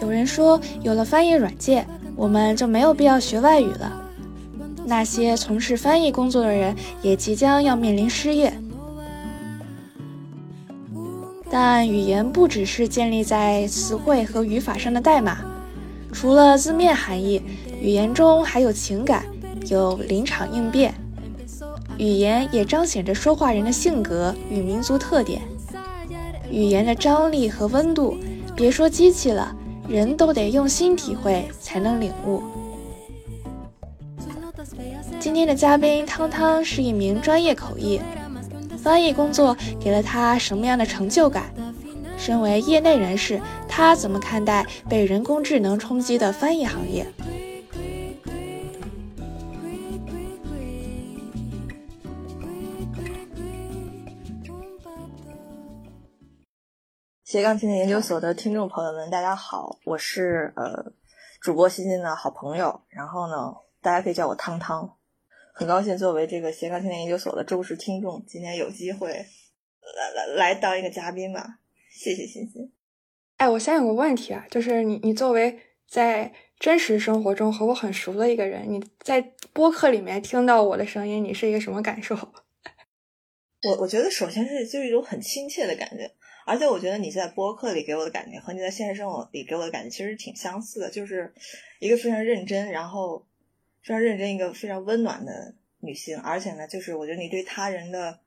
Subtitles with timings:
[0.00, 1.86] 有人说，有了翻译软件，
[2.16, 4.06] 我们就没有必要学外语了。
[4.84, 8.52] 那些从事翻译工作的人也即将要面临失业。
[11.50, 15.38] 但语言不只是建立在词汇和语法上的代码，
[16.12, 17.42] 除了字面含义，
[17.80, 19.24] 语言中还有情感，
[19.68, 20.94] 有临场应变。
[21.98, 25.42] 语言也彰显着说话人的性格与民族特点。
[26.50, 28.16] 语言的张力和温度，
[28.56, 29.54] 别说机器了，
[29.90, 32.40] 人都得用心体会才能领悟。
[35.18, 38.00] 今天的嘉宾汤汤是一名专业口译，
[38.78, 41.52] 翻译工作给了他什么样的成就感？
[42.16, 47.04] 身为业内人士，他怎么看待被人工智能冲击的翻译行业？
[57.30, 60.92] 斜杠青年研究所的听众朋友们，大家好，我是呃
[61.40, 64.96] 主播欣欣的好朋友，然后呢，大家可以叫我汤汤。
[65.54, 71.60] 很高兴作为这个斜杠青年研究所的忠实听众，今天有机会来来来当一个嘉宾吧，
[71.92, 72.72] 谢谢欣欣。
[73.36, 75.56] 哎，我先有个问题啊，就是你你作为
[75.86, 79.20] 在真实生活中和我很熟的一个人，你在
[79.52, 82.16] 播客里面听到我的声音，你是一个什么感受？
[83.62, 86.10] 我我觉得首先是就是一种很亲切的感觉。
[86.46, 91.32] 而且我觉得你在播客里给我的感觉和你在现实生活里给我的感觉其实挺相似的，就是
[91.78, 93.24] 一个非常认真，然后
[93.82, 96.18] 非常认真，一个非常温暖的女性。
[96.18, 98.18] 而且呢，就是我觉得你对他人的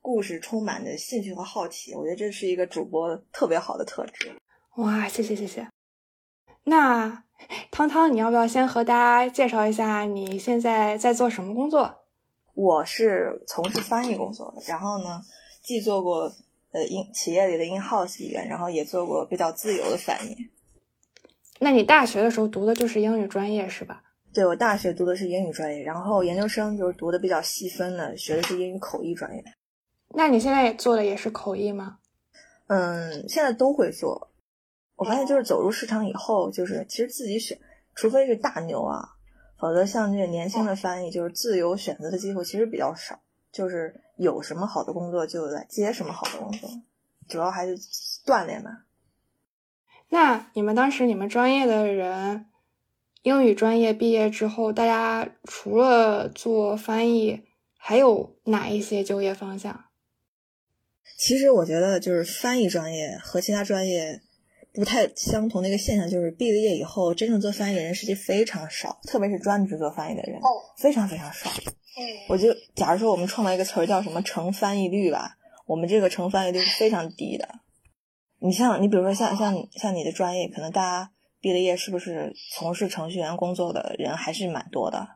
[0.00, 4.32] 故事充满着兴趣和好奇，我觉得这是一个主播特别好的特质。
[4.76, 5.68] 哇，谢谢谢谢。
[6.64, 7.24] 那
[7.70, 12.04] 汤汤，你要不要先和大家介绍一下你现在在做什么工作？
[12.54, 15.22] 我是从事翻译工作的，然后呢，
[15.62, 16.32] 既做过。
[16.72, 20.36] 呃，英企业里的 in house 语言，然后也做过比较自由的翻译。
[21.60, 24.02] 那你大学的时候读的就是英语专业是吧？
[24.32, 29.42] 对，我大学读的是英语专业，然后研究生就是读的比较细分的，学的是英语口译专业。
[30.14, 31.98] 那你现在做的也是口译吗？
[32.68, 34.30] 嗯，现在都会做。
[34.96, 37.58] 我发现就是走入市场以后，就是其实自己选，
[37.94, 39.16] 除非是大牛啊，
[39.58, 43.18] 否则像这个年轻的翻译，就是自由选择的机会其实比较少。
[43.50, 46.70] 就是有什么好的工作就来接什么好的工作，
[47.28, 47.76] 主要还是
[48.24, 48.84] 锻炼吧。
[50.10, 52.46] 那你们当时你们专业的人，
[53.22, 57.44] 英语专业毕业之后，大家除了做翻译，
[57.76, 59.84] 还有哪一些就业方向？
[61.18, 64.22] 其实我觉得，就是翻译专业和其他专业
[64.78, 70.40] 不太相同的一个现象，就是毕了业以后，真正做翻译的人实际非常少，特别是专职做翻译的人，
[70.76, 71.50] 非常非常少。
[72.28, 77.48] 我就假如说我们创造一个词儿叫什么成翻译率吧，我们这个成翻译率是非常低的。
[78.38, 81.10] 你像你比如说像像像你的专业，可能大家
[81.40, 85.08] 毕了业是不是从事程序员工作的人还是蛮多的？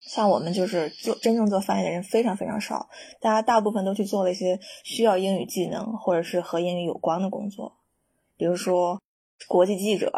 [0.00, 2.88] 像我们就是做真正做翻译的人非常非常少，
[3.20, 7.79] 大家大部分都去做了一些需要英语技能或者是和英语有关的工作，
[8.40, 8.98] 比如说
[9.46, 10.10] 国际记者，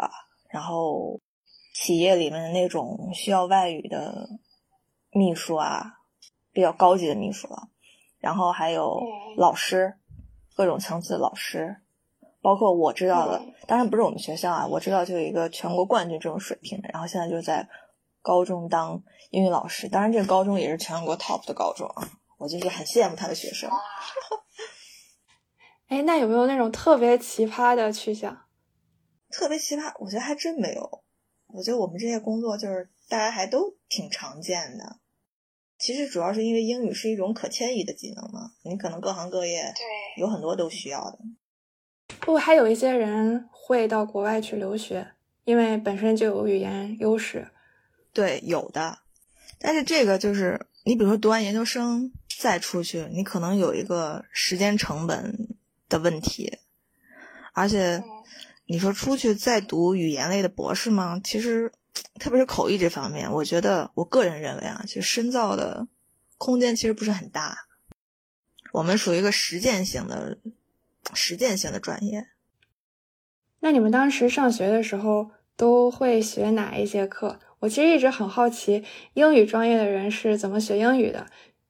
[0.47, 1.19] 然后
[1.73, 4.29] 企业里面的那种需要外语的
[5.11, 5.99] 秘书啊。
[6.55, 7.67] 比较高级的秘书了，
[8.19, 9.01] 然后还有
[9.37, 9.95] 老师，
[10.55, 11.77] 各种层次的老师，
[12.43, 17.67] 包括我知道的，当然不是我们学校啊，我知道就有一个全国冠军这种水平的，然后现在就在
[18.21, 19.01] 高中当
[19.31, 22.07] 英语老师，当然这个高中也是全国 top 的高中啊，
[22.37, 23.67] 我就是很羡慕他的学生。
[25.93, 28.35] 哎，那有没有那种特别奇葩的去向？
[29.29, 31.03] 特别奇葩，我觉得还真没有。
[31.45, 34.97] 我觉得我们这些工作就是大家还都挺常见的。
[35.77, 39.85] 其实主要是因为英语是一种可迁移的技能嘛，你可能各行各业对
[40.19, 41.19] 有很多都需要的。
[42.19, 45.05] 不，还有一些人会到国外去留学，
[45.43, 47.47] 因为本身就有语言优势。
[48.11, 48.97] 对，有的。
[49.59, 55.42] 但是这个就是你，比如说读完研究生再出去，你可能有一个时间成本
[55.93, 56.57] 的问题。
[57.53, 58.03] 而且
[58.65, 61.21] 你说出去再读语言类的博士吗？
[61.23, 61.71] 其实。
[62.19, 65.87] 特别是口译这方面，我觉得我个人认为啊，就深造的
[66.39, 67.67] 空间其实不是很大。
[68.71, 70.39] 我们属于一个实践型的、
[71.13, 72.29] 实践性的专业。
[73.59, 77.39] 那你们当时上学的时候都会学哪一些课？
[77.59, 81.27] 我其实一直很好奇，英语专业的人是怎么学英语的。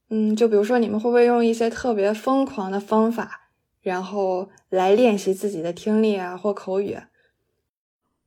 [0.08, 3.43] 嗯，就比如说你们会不会用一些特别疯狂的方法，
[3.84, 6.98] 然后来练习自己的听力啊或口语？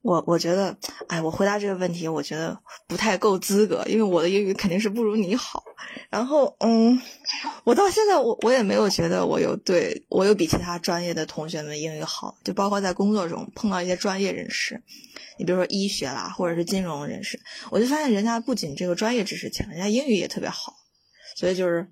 [0.03, 0.77] 我我觉得，
[1.09, 2.57] 哎，我回答这个问题，我觉得
[2.87, 5.65] 不太够资格，因为我的英语肯定是不如你好。
[6.09, 6.97] 然后，嗯，
[7.65, 14.81] 我到现在我我也没有觉得我有对我有比其他专业的同学们英语好，就包括在工作中碰到一些专业人士，
[15.41, 20.77] 你比如说医学啦，或者是金融人士，我就发现人家不仅这个专业知识强，人家英语也特别好。
[21.37, 21.87] 所以就是，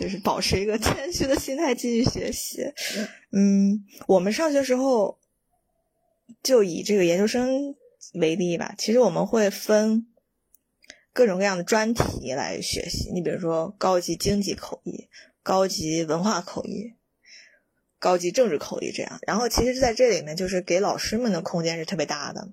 [0.00, 2.62] 就是保持一个谦虚的心态继续学习。
[3.32, 5.18] 嗯，我们上学时候。
[6.42, 7.74] 就以这个研究生
[8.12, 10.06] 为例吧，其实我们会分
[11.12, 13.10] 各种各样的专题来学习。
[13.12, 15.08] 你比如说高级经济口译、
[15.42, 16.92] 高级文化口译、
[17.98, 19.18] 高级政治口译这样。
[19.26, 22.52] 然后其实在这里面，就是给老师们的空间是特别大的，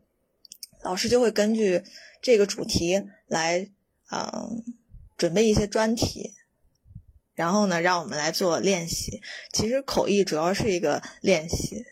[0.81, 1.83] 老师就会根据
[2.21, 3.69] 这个主题来，
[4.09, 4.63] 嗯，
[5.17, 6.33] 准备一些专题，
[7.33, 9.21] 然后呢，让我们来做练习。
[9.53, 11.85] 其实口译主要是一个练习。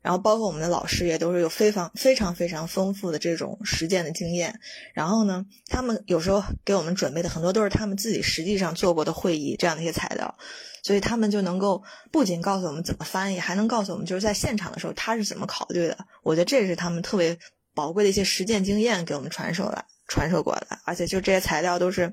[0.00, 4.58] 然后包括我们的老师也都是有非常非常非常丰富的这种实践的经验。
[4.94, 10.38] 然后呢，他们有时候给我们准备的很多都是他们自己实际上做过的会议这样的一些材料，
[10.82, 15.98] 所以他们就能够不仅告诉我们怎么翻译，还能告诉我们就是在现场的时候他是怎么考虑的。
[16.22, 17.36] 我觉得这是他们特别
[17.74, 22.12] 宝贵的一些实践经验给我们传授了传授过来，而且就这些材料都是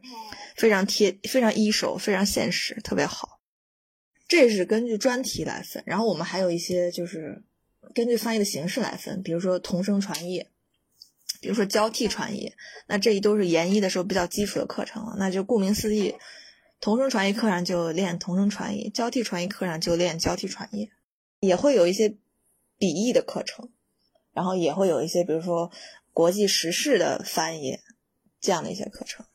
[0.55, 3.39] 非常贴、非常一手、非常现实，特别好。
[4.27, 7.43] 这是根据专题来分，然后我们还有一些就是。
[7.93, 10.47] 根据翻译的形式来分，比如说同声传译，
[11.39, 12.51] 比如说交替传译，
[12.87, 15.15] 那这一都是研一的时候比较基础的课程了。
[15.17, 16.15] 那就顾名思义，
[16.81, 20.89] 同声传译课上就练同声传译，交替传译课上就练交替传译，
[21.39, 22.15] 也会有一些
[22.77, 23.69] 笔译的课程，
[24.33, 25.71] 然后也会有一些比如说
[26.11, 27.79] 国际时事的翻译
[28.45, 29.25] 这样的一些课程。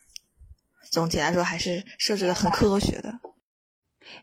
[0.90, 3.20] 总体来说，还是设置的很科学的。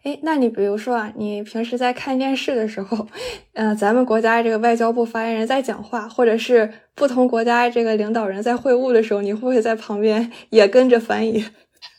[0.04, 3.07] 哎，那你比如说啊，你平时在看电视的时候，
[3.54, 11.45] 嗯，咱们国家这个外交部发言人在讲话，或者是不同国家这个领导人在会晤的时候，你会不会在旁边也跟着翻译？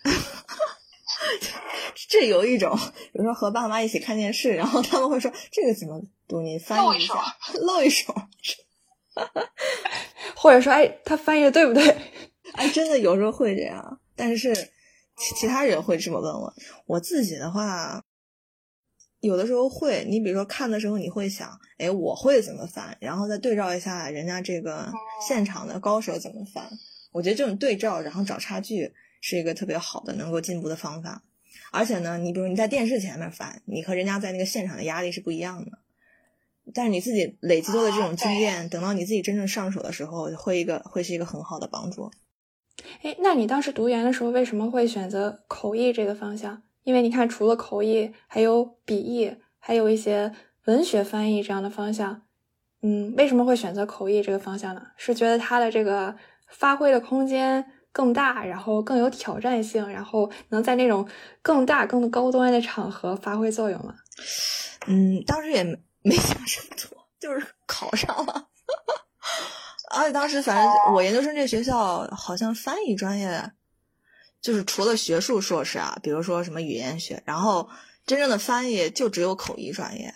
[2.08, 2.76] 这有一种，
[3.12, 7.14] 比如说和爸妈一起看电视，然后他们会说这个怎么读，你翻译一下，
[7.60, 8.14] 露一手，
[10.36, 11.96] 或者说哎，他翻译的对不对？
[12.52, 14.54] 哎，真的有时候会这样，但是。
[15.20, 16.54] 其其他人会这么问我，
[16.86, 18.00] 我自己的话，
[19.18, 20.06] 有的时候会。
[20.08, 22.96] 你比如说看的时候，你会想，哎，我会怎么翻？
[23.00, 24.92] 然后再对照一下人家这个
[25.26, 26.70] 现场的高手怎么翻。
[27.10, 31.24] 我觉得这种对照，然后找差距，是一个特别好的能够进步的方法。
[31.72, 35.78] 而且呢，你比如你在电视前面翻，你和人家在那个现场的压力是不一样的。
[36.72, 42.08] 但是你自己累积多的这种经验，等到你自己真正上手的时候，会一个会是一个很好的帮助。
[43.02, 46.62] 哎，那你当时读研的时候为什么会选择口译这个方向？
[46.84, 50.32] 因为你看，除了口译，还有笔译，还有一些
[50.64, 52.22] 文学翻译这样的方向。
[52.80, 54.82] 嗯，为什么会选择口译这个方向呢？
[54.96, 56.16] 是觉得它的这个
[56.48, 61.06] 发挥的空间更大，然后更有挑战性，然后能在那种
[61.42, 63.94] 更大、更高端的场合发挥作用吗？
[64.86, 65.62] 嗯，当时也
[66.02, 68.48] 没想这么多，就是考上了。
[69.90, 73.52] 而且当时，反正我研究生这学校好像翻译专业，
[74.40, 77.68] 就是除了学术硕士啊，比如说什么语言学，然后
[78.06, 80.12] 真正的翻译就只有口译专业，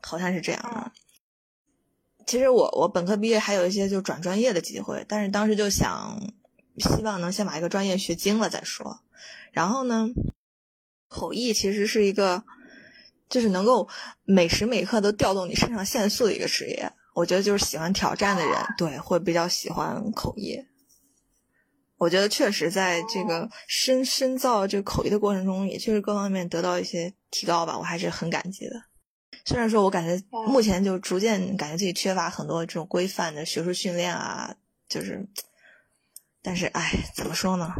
[0.00, 0.92] 好像是这样的。
[2.26, 6.32] 其实我我本科毕业还有一些就转专业的机会，但是当时就想，
[6.78, 9.00] 希望能先把一个专业学精了再说。
[9.52, 10.08] 然后呢，
[11.08, 12.44] 口译其实是一个，
[13.28, 13.88] 就是能够
[14.24, 16.92] 每时每刻都调动你肾上腺素的一个职业。
[17.14, 20.58] 我觉得就是喜欢挑战的人，对，会比较喜欢口译。
[21.98, 28.82] 我觉得确实在这个深深造这个口译的过程中，也确实各方面得到一些提高吧，我还是很感激的。
[29.44, 34.54] 虽然说我感觉目前就逐渐感觉自己缺乏很多这种规范的学术训练啊，
[34.88, 35.26] 就是，
[36.42, 37.74] 但是哎，怎么说呢？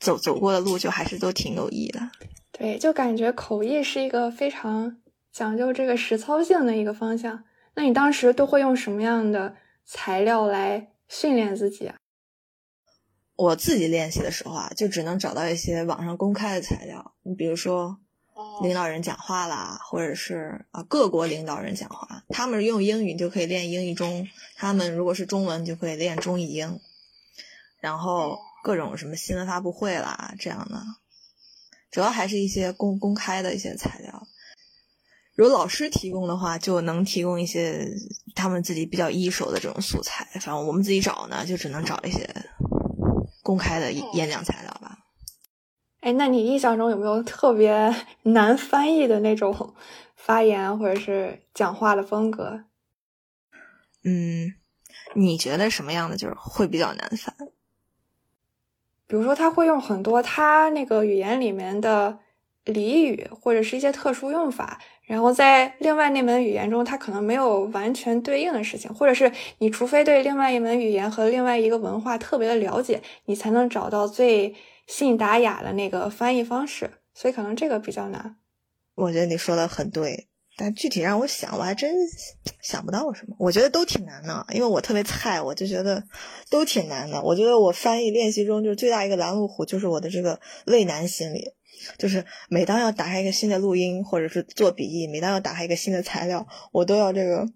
[0.00, 2.00] 走走过的路就还是都挺有意义的。
[2.50, 4.96] 对，就感觉口译是一个非常
[5.32, 7.44] 讲究这个实操性的一个方向。
[7.74, 11.96] 那你当时都会用什么样的材料来训练自己啊？
[13.34, 17.14] 我自己练习的时候啊，就只能找到一些网上公开的材料。
[17.22, 17.98] 你比如说，
[18.62, 26.78] 领导人讲话啦，或者是啊各国领导人讲话，他们用英语就可以练英译中；他们如果是中文就可以练中译英。
[27.80, 30.80] 然后各种什么新闻发布会啦这样的，
[31.90, 34.28] 主要还是一些公公开的一些材料。
[35.34, 37.88] 如果老师提供的话，就能提供一些
[38.34, 40.26] 他们自己比较一手的这种素材。
[40.34, 42.28] 反正我们自己找呢，就只能找一些
[43.42, 44.98] 公开的演讲材料吧。
[46.00, 49.74] 哎，那你印象中有没有特别难翻译的那种
[50.16, 52.64] 发言或者是讲话的风格？
[54.04, 54.52] 嗯，
[55.14, 57.34] 你觉得什么样的就是会比较难翻？
[59.06, 62.18] 比如说，他会用很多他那个语言里面的
[62.64, 64.80] 俚语，或者是一些特殊用法，
[65.12, 74.54] 然后在另外那门语言中，它可能没有完全对应的事情，或者是你除非对另外一门语言和另外一个文化特别的了解，你才能找到最
[74.86, 78.36] 信达雅的那个翻译方式，所以可能这个比较难。
[78.94, 80.28] 我觉得你说的很对。
[80.56, 81.94] 但具体让我想，我还真
[82.62, 83.36] 想不到什么。
[83.38, 86.02] 我觉得都挺难的，因为我特别菜，我就觉得
[86.50, 87.20] 都挺难的。
[87.22, 91.52] 我觉得我翻译练习中就是最大一个拦路虎，就是我的这个畏难心理，
[91.98, 97.48] 就是每当要打开一个新的录音，或者是做笔译，每当要打开一个新的材料，我都要这个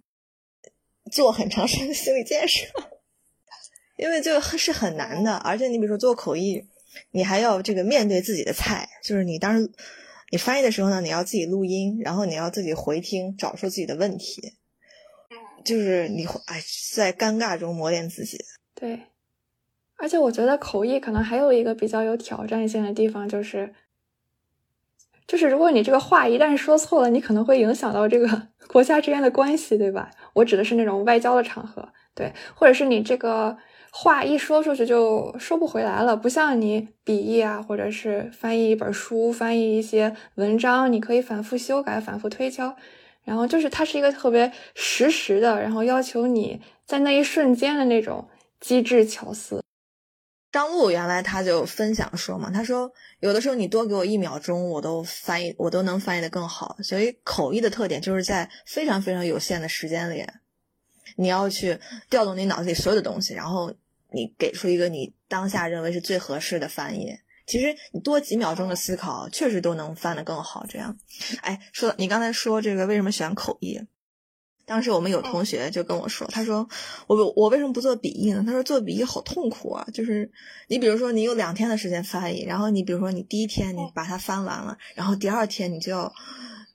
[1.10, 2.66] 做很长时间的心理建设，
[3.96, 5.36] 因为这个是很难的。
[5.36, 6.66] 而且你比如说做口译，
[7.10, 9.70] 你还要这个面对自己的菜，就是你当时。
[10.32, 14.54] 你翻译的时候呢，你要自己录音，然后你要自己回听，找出自己的问题。
[15.64, 16.60] 就是你哎，
[16.92, 18.36] 在尴尬中磨练自己。
[18.74, 19.02] 对，
[19.96, 23.72] 而且我觉得口译可能还有一个比较有挑战性的地方，就是，
[25.26, 30.10] 就是如果你这个话一旦说错了，你可能会影响到这个 国家之间的关系，对吧？
[30.34, 33.56] 我指的是那种外交的场合，对，或者是你这个。
[33.98, 42.76] 话一说出去就收不回来了，不像你笔译啊，或者是翻译一本书、翻译一些文章，你可以反复修改、反复推敲。
[43.24, 48.28] 然后就是它是一个特别实时的，然后要求你在那一瞬间的那种
[48.60, 49.62] 机智巧思。
[50.56, 56.76] 张璐原来他就分享说嘛，他说有的时候你多给我一秒钟，我都翻译我都能翻译的更好。
[56.82, 60.24] 所以口译的特点就是在非常非常有限的时间里，
[61.16, 63.70] 你要去调动你脑子里所有的东西，然后。
[64.12, 67.12] 你给出一个你当下认为是最合适的翻译，
[67.44, 70.64] 其实你多几秒钟的思考，确实都能翻得更好。
[70.68, 70.96] 这样，
[71.42, 73.78] 哎，说你刚才说这个为什么选口译？
[74.66, 76.68] 当时我们有同学就跟我说，他说
[77.06, 78.42] 我我为什么不做笔译呢？
[78.44, 80.30] 他说做笔译好痛苦啊，就是
[80.68, 86.12] 你比如说你有两天的时间翻译，然后你比如说你第一天你把它翻完了，然后第二天你就要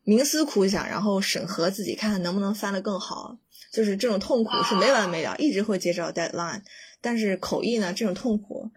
[0.06, 3.38] 冥思苦想，然后审核自己，看看能不能翻得更好。
[3.74, 6.62] 就是这种痛苦是没完没了，一直会接着 deadline。
[7.02, 8.70] 但是口译呢，这种痛苦，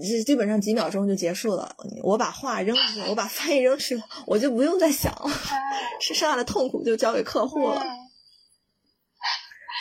[0.00, 1.74] 基基本上几秒钟就结束了。
[2.02, 5.30] 我把话扔出去，我把翻译扔出去，我就不用再想了，
[6.00, 7.82] 是剩下的痛苦就交给客户了。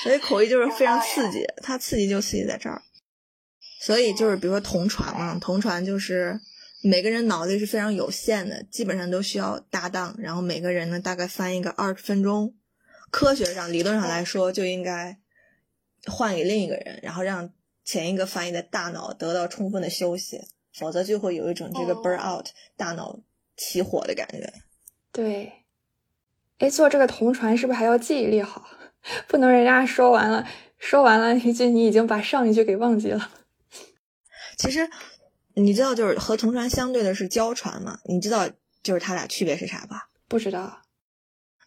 [0.08, 2.82] 所以口译就是非常刺激， 它刺激就刺激在这儿。
[3.80, 6.40] 所以就是比如说同传嘛，同传就是
[6.82, 12.56] 每个人脑子是非常有限的，基本上都需要搭档，然后每个人呢大概翻译个二十分钟。
[13.12, 15.18] 科学上、理论上来说，就应该
[16.06, 17.52] 换给另一个人，然后让。
[17.90, 20.42] 前一个翻译的大脑得到充分的休息，
[20.74, 22.46] 否则就会有一种这个 burn out
[22.76, 23.18] 大脑
[23.56, 24.52] 起火的感觉。
[25.14, 25.54] 对，
[26.58, 28.68] 哎，做这个同传是不是还要记忆力好？
[29.28, 33.30] 不能人家说完了，说完了一句，你已经把上一句给忘记了。
[34.58, 34.90] 其实
[35.56, 38.00] 你知道，就是和同传相对的是交传嘛？
[38.06, 38.50] 你知道
[38.84, 40.10] 就是它俩区别是啥吧？
[40.28, 40.82] 不知道。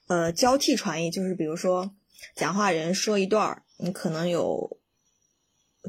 [0.08, 1.94] 呃，交替传译就是比如说
[2.34, 4.78] 讲话人说一段你可能有。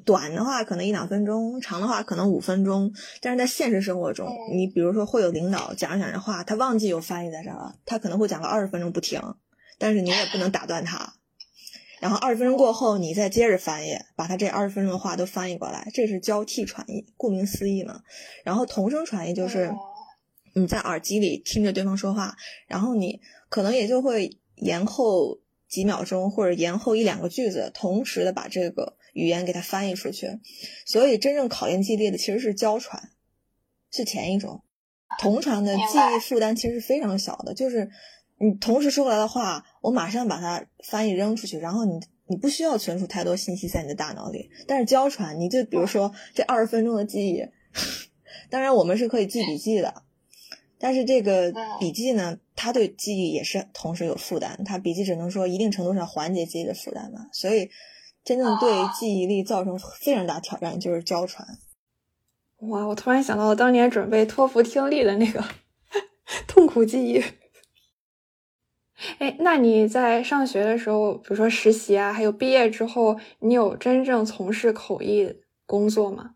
[0.06, 2.94] 短的话可能一两分钟，长的话可能五分钟。
[3.20, 9.22] 但是在现实生活中，你比如说会有领导讲着讲着话，他忘记有翻译在这儿了，他可能会讲个二十分钟不停，
[9.78, 11.16] 但是你也不能打断他。
[12.02, 18.02] 然后二十分钟过后，你再接着翻译，把他这二十分钟的话都翻译过来，这是交替传译，顾名思义嘛。
[18.44, 19.72] 然后同声传译就是
[20.54, 22.36] 你在耳机里听着对方说话，
[22.68, 25.40] 然后你可能也就会延后
[25.70, 28.98] 几秒钟或者延后一两个句子，同时的把这个。
[29.14, 30.40] 语言给它翻译出去，
[30.86, 33.10] 所以真正考验记忆力的其实是交传，
[33.92, 34.64] 是前一种。
[35.20, 35.82] 同传的记
[36.16, 37.90] 忆负担其实是非常小的，就是
[38.38, 44.50] 你同时说过来的话，我马上把它翻译扔出去，然后你你不需要存储太多信息在你的大脑里。
[44.68, 47.44] 但是交传，你就比如说这二十分钟的记忆，
[48.50, 50.04] 当然我们是可以记笔记的，
[50.80, 57.70] 但是这个笔记呢，它对记忆也是同时有负担，它笔记只能说一定程度上缓解记忆的负担吧，所以。
[58.24, 61.58] 真正对记忆力造成非常大挑战就是交传。
[62.60, 65.44] 哇，我突然想到我当年准备托福听力的那个
[66.48, 67.20] 痛苦记忆。
[69.20, 76.36] 哎，那你在上学的时候，比如说实习啊，还有毕业之后，你有真正从事口译工作吗？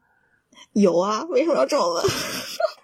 [0.74, 2.04] 有啊，为什么要这么问？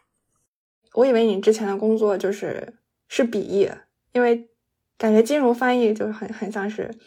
[0.96, 2.76] 我以为你之前的工作就是
[3.08, 3.70] 是笔译，
[4.12, 4.50] 因为
[4.98, 6.98] 感觉金融翻译就是很很像是。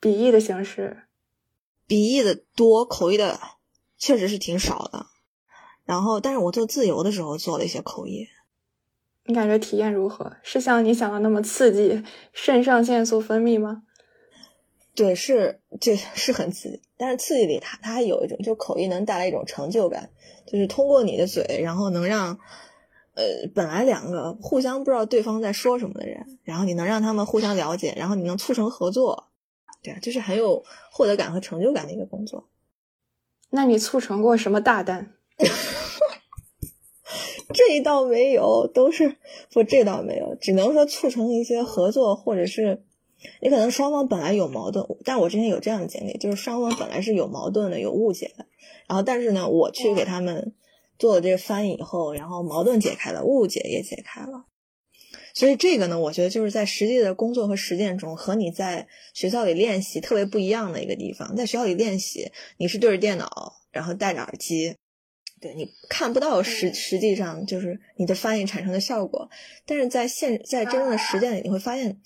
[0.00, 1.04] 笔译的形式，
[1.86, 3.38] 笔译的多，口译的
[3.96, 5.06] 确实是挺少的。
[5.84, 8.26] 然后，但是我做自由的时候做了一些口译。
[9.24, 10.32] 你感觉体验如何？
[10.42, 12.02] 是像你想的那么刺激，
[12.32, 13.82] 肾上腺素分泌吗？
[14.94, 20.10] 对，是这是很刺激，但是刺激里它它还有一种，就口译能带来一种成就感，
[20.46, 22.38] 就是通过你的嘴，然后能让
[23.14, 23.24] 呃
[23.54, 29.30] 本来两个互相不知道对方在说什么的人，然后你能让他们互相了解，然后你能促成合作，
[29.82, 32.50] 对啊，就是很有获得感和成就感的一个工作。
[33.48, 35.14] 那你促成过什么大单？
[37.52, 39.16] 这一倒没有，都是
[39.52, 42.82] 不这倒没有，只能说促成一些合作，或者是
[43.40, 48.46] 你可能双方本来有矛盾，但我之前有这样的经历，就是双方本来是有矛盾的、有误解的，
[48.88, 50.54] 然后但是呢，我去给他们
[50.98, 54.46] 做了这个翻译以后，然后矛盾解开了，误解也解开了，
[55.34, 61.36] 所以这个呢，我觉得就是在实际的工作和实践中，和你在学校里练习特别不一样的一个地方。
[61.36, 64.76] 在学校里练习，你是对着电脑，然后戴着耳机。
[65.42, 69.28] 对你看不到实实际上就是你的翻译产生的效果，
[69.66, 72.00] 但是在现在真正的实践里，你会发现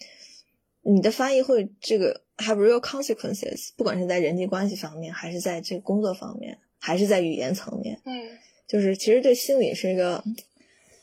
[0.81, 10.25] 你的翻译会这个 have real consequences，不管是在人际关系方面，还是在这个工作方面，还是在语言层面，嗯，就是其实对心理是一个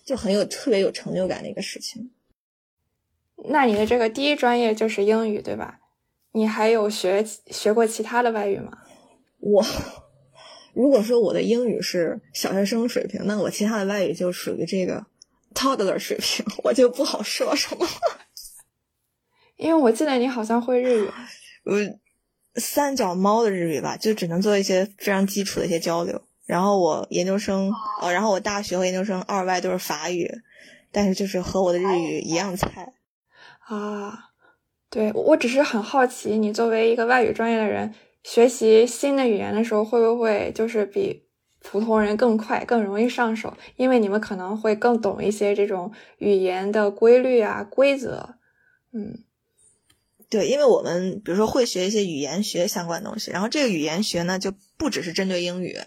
[0.04, 2.10] 就很有特别有成就感的一个事情。
[3.50, 5.80] 那你的这个第一专业就是英语对吧？
[6.32, 8.80] 你还有学学过其他的外语吗？
[9.40, 9.64] 我。
[10.74, 15.06] 如果说我的英语是小学生水平，那我其他的外语就属于这个
[15.54, 17.88] toddler 水平， 我就不好说什么。
[19.56, 21.10] 因为我记得你好像会日语，
[21.66, 26.22] 我，三脚猫的日语吧，就只能做一些非常基础的一些交流。
[26.46, 30.30] 然后我研究生，呃，然后我大学和研究生二外都是法语，
[30.92, 32.94] 但是就是和我的日语一样菜。
[33.60, 34.32] 啊，
[34.90, 37.94] 对我只是很好奇，你作为一个外语专业的人。
[38.24, 41.26] 学习新的语言的时候，会不会就是比
[41.60, 43.54] 普通人更快、更容易上手？
[43.76, 48.36] 因为你们可能会更懂一些这种语言的规律啊、规则。
[48.94, 49.24] 嗯，
[50.30, 55.78] 对，因为我们比如说会学一些语言学相关东西，然后这个语言学呢就不只是针对英语，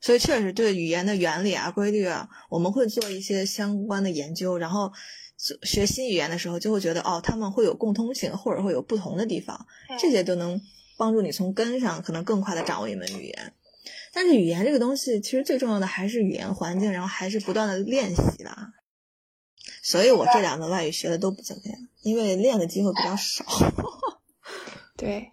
[0.00, 4.56] 所以确实对语言的原理啊、规律啊，我们会做一些相关的研究。
[4.56, 4.92] 然后
[5.64, 9.66] 学新语言的时候，就会觉得哦，他们会有共通性，或者会有不同的地方，
[10.00, 10.60] 这些都能。
[11.00, 13.54] 帮助你从根上可能更快的掌握一门语言，
[14.12, 18.54] 但是语言这个东西其实最重要的还是语言环境，然后还是不断的练习的。
[19.82, 23.46] 所以我这两个外语学的都不怎么样，因为练的机会比较少。
[24.94, 25.30] 对，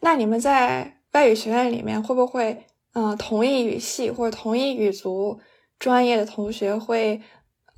[0.00, 5.38] 那你们在外语学院里面会不会，嗯，同一语系或者同一语族
[5.78, 7.20] 专业的同学会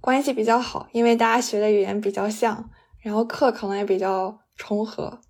[0.01, 0.89] 关系比较好？
[0.93, 2.71] 因为大家学的语言比较像，
[3.01, 5.21] 然后课可能也比较重合。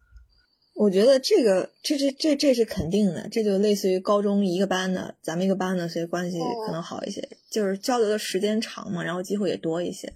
[0.76, 10.12] 我觉得这个这这这这是肯定的，这就类似于高中一个班的，咱们一个班的，所以关系可能好一些，就是交流的时间长嘛，然后机会也多一些。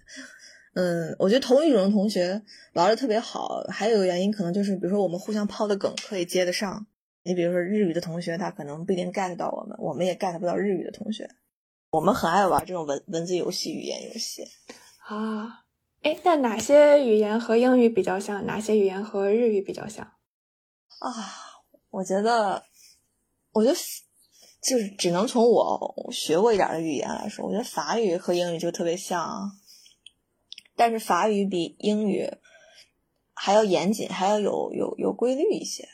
[0.75, 2.43] 嗯，我觉得同一种的同学
[2.75, 6.87] 玩的特别好，还有一个原因可能就是，比如说我们互相抛的梗可以接得上。
[7.23, 11.29] 你比如说日语的同学，他可能不一定 get 到我们，我们也 get 不到日语的同学。
[11.91, 14.45] 我们很爱玩这种文文字游戏、语言游戏。
[15.09, 15.65] 啊，
[16.03, 18.47] 哎，那哪些语言和英语比较像？
[18.47, 20.07] 哪些语言和日语比较像？
[21.01, 21.11] 啊，
[21.89, 22.63] 我觉得，
[23.53, 23.77] 我觉得
[24.63, 29.51] 就是只能从我学过一点的语言来说，我觉得法语和英语就特别像，
[30.77, 32.31] 但是法语比英语
[33.33, 35.89] 还要严谨，还要有有有规律一些。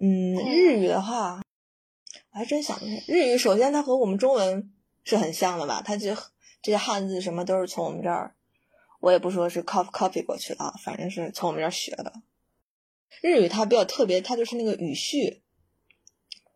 [0.00, 1.40] 嗯，日语的话，
[2.32, 2.84] 我还真想不。
[3.06, 4.72] 日语首先它和我们中文
[5.04, 5.82] 是很像的吧？
[5.84, 6.12] 它就
[6.60, 8.34] 这些汉字什么都是从我们这儿，
[8.98, 12.12] 我也不说是 copy copy 过去的啊，反正是从我们这儿学的。
[13.20, 15.42] 日语它比较特别，它就是那个语序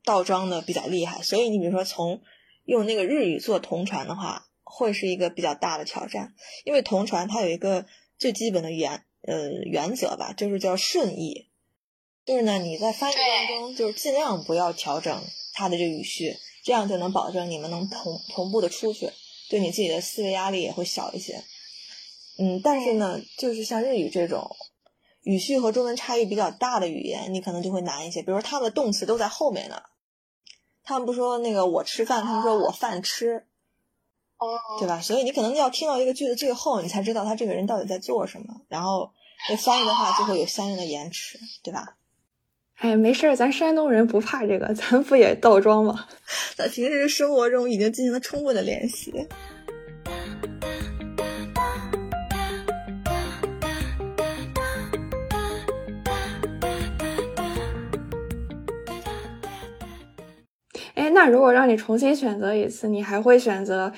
[0.04, 2.22] 倒装的比较厉害，所以你比如说从
[2.64, 7.86] 用那个日语做同传的话，会是一个比较大的挑战，因为同传它有一个
[8.18, 11.50] 最基本的原呃原则吧，就是叫顺译，
[12.24, 19.10] 就是呢你在翻译当中就是尽量不要调整它的这个语序，这样就能保证你们能同同步的出去，
[19.50, 21.44] 对你自己的思维压力也会小一些。
[22.38, 24.56] 嗯，但是呢，就是像日语这种。
[25.24, 28.22] 语序和中文差异比较大的语言，你可能就会难一些。
[28.22, 29.82] 比如说，他们的动词都在后面呢，
[30.84, 33.46] 他们不说那个我吃饭，他们说我饭吃，
[34.38, 34.46] 哦，
[34.78, 35.00] 对吧？
[35.00, 39.12] 所以你可能要听到一个句子最后，你才知道他这个人到底在做什么，然后
[39.48, 41.96] 那翻译的话就会有相应的延迟，对吧？
[42.76, 46.06] 哎，没事儿，咱山东人不怕这个，咱不也倒装吗？
[46.56, 49.26] 在平时生活中已经进行了充分的练习。
[60.94, 63.92] 哎那如果让你重新选择一次，你还会选择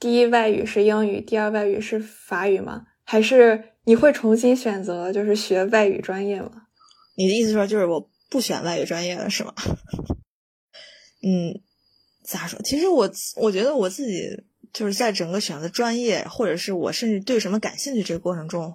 [0.00, 2.86] 第一外语是英语，第二外语是法语吗？
[3.04, 6.50] 还是你会重新选择就是学外语专业吗？
[7.16, 9.52] 你的意思说就是我不选外语专业了是吗？
[11.22, 11.60] 嗯，
[12.24, 12.60] 咋说？
[12.62, 14.28] 其实我我觉得我自己
[14.72, 18.72] 就是在整个选择专业，或者是我甚至对什么感兴趣这个过程中，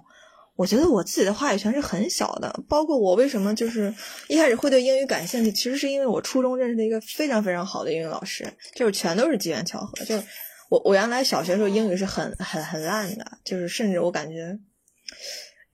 [0.56, 2.62] 我觉得我自己的话语权是很小的。
[2.68, 3.92] 包括我为什么就是
[4.28, 10.04] 一开始会对英语感兴趣，其实是因为我初中认识的一个非常非常好的英语老师，就是全都是机缘巧合。
[10.04, 10.24] 就是
[10.70, 14.58] 我我原来小学时候英语是很很很烂的，就是甚至我感觉，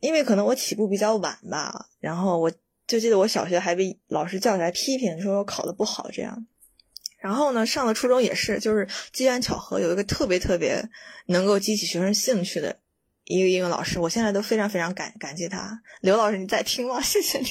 [0.00, 2.50] 因为可能我起步比较晚吧，然后我
[2.86, 6.46] 就记得我小学还被老师叫起来批评，说我考的不好这样。
[7.18, 10.82] 然后呢，上了初中也是，就是机缘巧合，有一个特别特别
[11.26, 12.78] 能够激起学生兴趣的
[13.30, 15.80] 一个英语老师，我现在都非常非常感感激他。
[16.00, 16.98] 刘老师，你在听吗？
[17.02, 17.46] 谢谢你。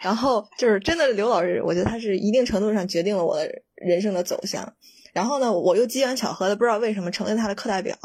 [0.00, 4.74] 然后就是真的，刘老师，我觉得他是一定程度上决定了我的人生的走向。
[5.12, 7.96] 然后呢，我又机缘巧合的不知道为什么成为他的课代表，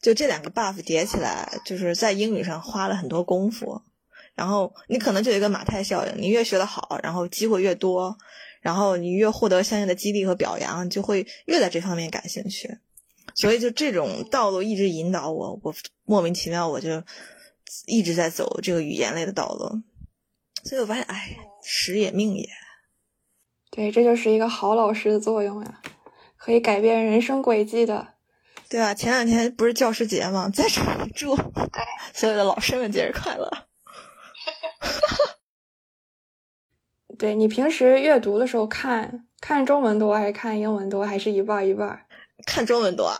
[0.00, 3.82] 就这两个 buff 叠起来，就是在英语上花了很多功夫。
[4.34, 8.16] 然后你可能就有一个马太效应，你越学得好，然后机会越多。
[8.60, 12.78] 然后你越获得相应的激励和表扬，就会越在这方面感兴趣。
[13.34, 17.02] 所以就这种道路一直引导我，我莫名其妙我就
[17.86, 19.82] 一直在走这个语言类的道路。
[20.64, 22.48] 所以我发现，哎，时也命也。
[23.70, 25.80] 对，这就是一个好老师的作用呀，
[26.36, 28.14] 可以改变人生轨迹的。
[28.68, 30.48] 对啊，前两天不是教师节吗？
[30.48, 31.36] 在这里祝
[32.14, 33.50] 所有的老师们节日快乐。
[37.18, 42.06] 对你平时阅读的时候，看看中文多还是看英文多，还是一半一半？
[42.46, 43.12] 看中文多，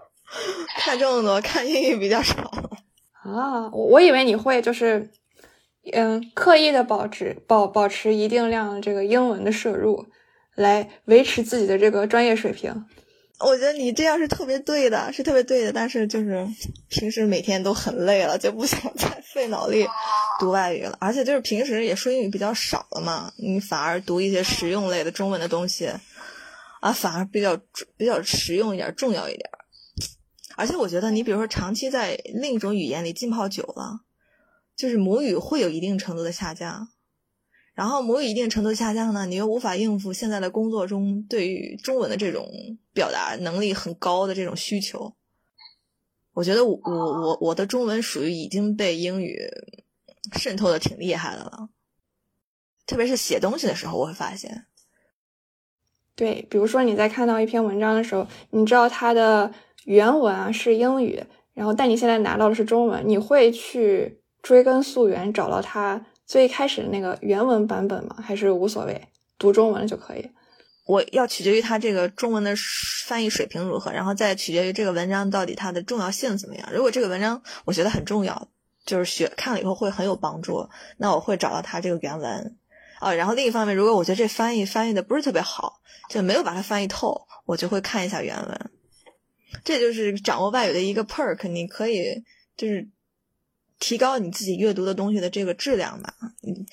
[0.78, 2.34] 看中文多，看英语比较少。
[3.22, 5.10] 啊，我我以为你会就是，
[5.92, 10.06] 嗯，刻意的保持保保持一定量这个英文的摄入，
[10.54, 12.84] 来维持自己的这个专业水平。
[13.38, 15.70] 我觉得你这样是特别对的，是特别对的。
[15.72, 16.46] 但是就是
[16.88, 19.86] 平时每天都很累了，就不想再 费脑力
[20.40, 20.96] 读外语了。
[21.00, 25.90] 而且就是平时也说英语比较少了嘛，你反而读一些实用类的中文的东西
[26.86, 27.56] 啊，反而比较
[27.96, 29.50] 比较实用一点，重要一点。
[30.54, 34.02] 而且我觉得你比如说长期在另一种语言里浸泡久了，
[34.76, 36.90] 就是母语会有一定程度的下降。
[37.74, 42.48] 然后母语一定程度下降呢，你又无法应付现在的工作中对于中文的这种
[42.94, 45.16] 表达能力很高的这种需求。
[46.34, 49.36] 我觉得我我我我的中文属于已经被英语
[50.38, 51.68] 渗透的挺厉害的了，
[52.86, 54.66] 特别是写东西的时候，我会发现。
[56.16, 59.52] 对，比如说你在看到一篇文章的时候，你知道它的
[59.84, 61.22] 原文啊是英语，
[61.54, 66.06] 然后但你现在拿到的是中文，你会去追根溯源找到它。
[66.24, 68.16] 最开始的那个原文版本吗？
[68.20, 69.00] 还是无所谓，
[69.38, 70.28] 读中文就可以。
[70.84, 72.52] 我要取决于它这个中文的
[73.06, 76.68] 翻译水平如何，然后再取决于这个文章到底它的重要性怎么样。
[76.72, 78.48] 如果这个文章我觉得很重要，
[78.84, 82.56] 就是学看了以后会很有帮助，那我会找到它这个原文。
[83.00, 85.80] 啊，然后另一方面，如果我觉得这翻译翻译的不是特别好，
[86.10, 88.70] 就没有把它翻译透，我就会看一下原文。
[89.64, 92.24] 这就是掌握外语的一个 perk，你可以
[92.56, 92.88] 就是。
[93.78, 96.14] 提高你自己阅读的东西的这个质量吧。
[96.40, 96.64] 你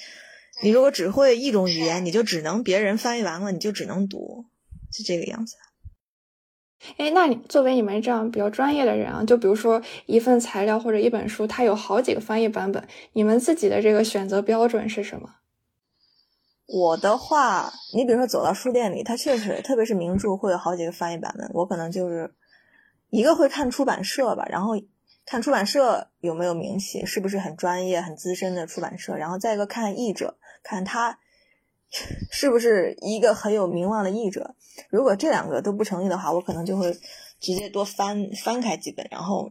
[0.62, 4.46] 你如果只会一种语言，你就只能别人翻译完了，你就只能读，
[4.90, 5.58] 是这个样子。
[6.96, 12.82] 哎，那你作为你们这样比较专业的人啊，就比如说一份材料或者一本书，它有好几个翻译版本，
[13.12, 15.30] 你们自己的这个选择标准是什么？
[16.74, 22.34] 我的话，你比如说走到书店里，它确实，特别是名著会有好几个翻译版本，我可能就是
[23.10, 24.74] 一个会看出版社吧，然后。
[25.26, 29.16] 看出版社有没有名气，是不是很专业、很资深的出版社？
[29.16, 31.18] 然后再一个看译者，看他
[32.30, 34.54] 是不是一个很有名望的译者。
[34.90, 36.92] 如果这两个都不成立的话，我可能就会
[37.40, 39.08] 直接多翻翻开几本。
[39.10, 39.50] 然后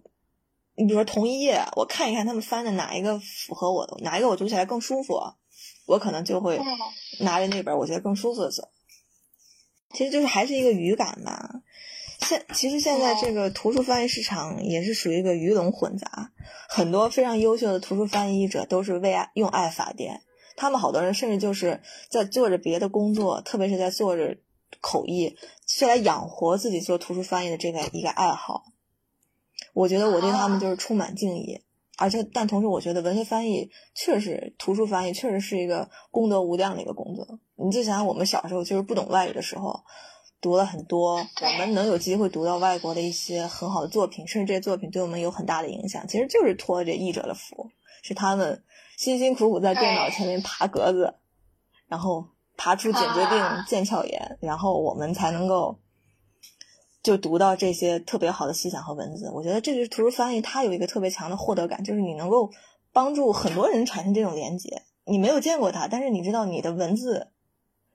[0.74, 5.18] 你比如说同一页，我看一看他们翻的哪一个符合我的，哪一个我读起来更舒服，
[5.92, 6.58] 我可能就会
[7.20, 8.70] 拿着那本我觉得更舒服的走。
[9.92, 11.60] 其实就是还是一个语感吧。
[12.20, 16.32] 现其实现在这个图书翻译市场也是属于一个鱼龙混杂，
[16.68, 20.22] 很多非常优秀的图书翻译者都是为爱用爱发电，
[20.56, 24.38] 他们好多人甚至就是在做着别的工作，特别是在做着
[24.80, 28.64] 口译，是来养活自己做图书翻译的这个一个爱好。
[29.74, 31.60] 我觉得我对他们就是充满敬意，
[32.02, 37.26] 而且但同时我觉得文学翻译确实，图书翻译确实是一个功德无量的一个工作。
[37.56, 39.80] 你就想想我们小时候就是不懂外语的时候。
[40.40, 47.70] 读了很多，我们能有机会读到外国的一些很好的作品，甚至这些作品对我们有很大的影响，其实就是托这译者的福，
[48.02, 48.60] 是他们
[48.98, 51.14] 辛辛苦苦在电脑前面爬格子，
[51.86, 53.38] 然后爬出颈椎病、
[53.68, 55.78] 腱鞘炎，然后我们才能够
[57.02, 59.30] 就读到这些特别好的思想和文字。
[59.30, 62.50] 我觉得这就是图书翻译，它有一个特别强的获得感，就是你能够
[62.92, 64.82] 帮助很多人产生这种连接。
[65.04, 67.28] 你没有见过他，但是你知道你的文字，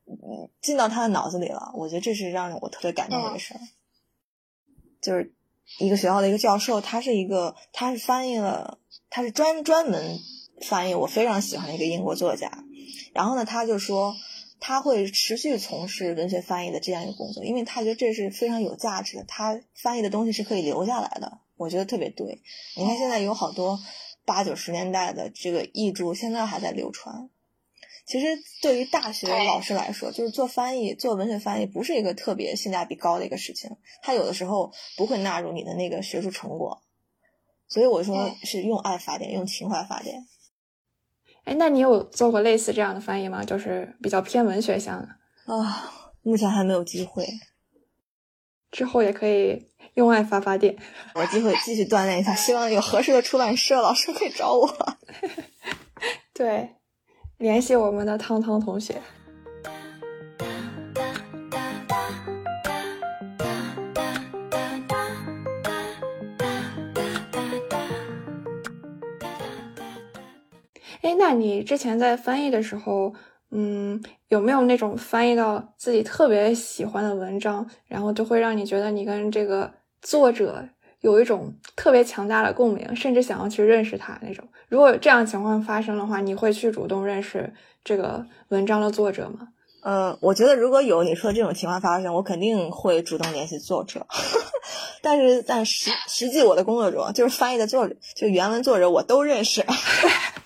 [0.06, 1.72] 嗯，进到他的脑子里了。
[1.76, 3.60] 我觉得这是让我特别感动的一个事儿。
[5.02, 5.34] 就是
[5.80, 10.20] 一个学校的一个教授，他是一个，他是翻译了，他是专专门
[10.68, 12.52] 翻译我非常喜欢的一个英国作家。
[13.14, 14.14] 然后呢，他就说
[14.60, 21.40] 他会持续从事文学翻译的这样一个工作，因为他觉得这是非常有价值的，他翻译的东西是可以留下来的。
[21.56, 22.42] 我觉得特别对。
[22.76, 23.80] 你看现在有好多。
[24.26, 27.30] 八九十年代的这个译著现在还在流传。
[28.06, 33.78] 其实对于大学老师来说，就是做翻译、做文学翻译不是一个特别性价比高的一个事情。
[34.02, 36.84] 他有的时候不会纳入你的那个学术成果。
[37.70, 40.28] 所以我说是用爱发电，用情怀发电。
[41.48, 43.44] 哎，那你有做过类似这样的翻译吗？
[43.44, 45.08] 就是比较偏文学向的
[45.54, 45.92] 啊？
[46.22, 47.26] 目前还没有机会，
[48.70, 49.66] 之后也可以。
[49.94, 50.78] 用爱发发电，
[51.16, 54.72] 我机会继续锻炼一下，希望有合适的出版社老师可以找我。
[56.36, 56.76] 对，
[57.38, 59.02] 联系我们的汤汤同学。
[71.18, 73.14] 那你之前在翻译的时候？
[73.50, 80.68] 嗯，有没有那种翻译到自己特别喜欢的文章，然后就会让你觉得你跟这个作者
[81.00, 84.46] 有一种特别强大的共鸣，甚至想要去认识他那种？
[84.68, 87.54] 如果这样情况发生的话，你会去主动认识
[87.86, 89.48] 这个文章的作者吗？
[89.82, 94.06] 呃，我觉得如果有你说这种情况发生，我肯定会主动联系作者。
[95.02, 99.66] 但是，但实实际我的工作中，就是翻译的作者，就原文作者我都认识。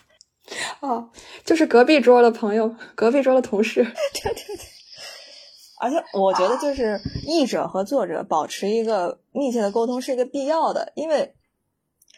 [0.81, 1.09] 哦，
[1.45, 3.83] 就是隔壁桌的朋友，隔壁桌的同事。
[4.21, 4.65] 对对对。
[5.79, 11.33] 而且我觉得，就是译者和作者保持一个密切的沟通是一个必要的，因为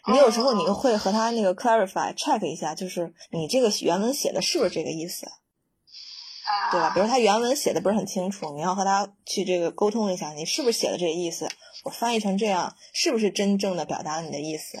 [0.06, 5.26] 你有时候你会和他那个 clarify check 一下，就是你这个原文写的是不是这个意思，
[6.72, 6.90] 对吧？
[6.94, 11.48] 比如他原文写的不是很清楚，你要和他去这个沟通一下，你是不是写的这个意思？
[11.84, 14.78] 我翻译成这样，是不是真正的表达了你的意思？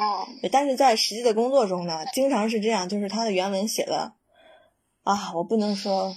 [0.00, 4.14] 哦，但是在实际的工作中呢，经常是这样，就是他的原文写的
[5.02, 6.16] 啊，我不能说